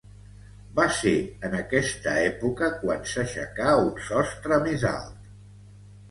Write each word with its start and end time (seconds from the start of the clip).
Va 0.77 0.85
ser 0.99 1.11
en 1.49 1.57
aquesta 1.57 2.13
època 2.21 2.69
quan 2.83 3.05
s'aixecà 3.11 3.67
un 3.81 3.91
sostre 4.07 4.59
més 4.69 4.87
alt. 4.93 5.29